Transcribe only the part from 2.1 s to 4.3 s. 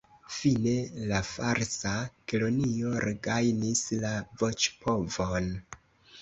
Kelonio regajnis la